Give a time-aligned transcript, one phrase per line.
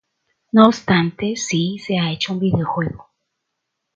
[0.53, 3.07] No obstante, sí se ha hecho un videojuego.